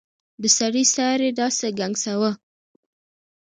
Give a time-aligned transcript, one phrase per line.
[0.41, 2.31] د سړي سر داسې ګنګساوه.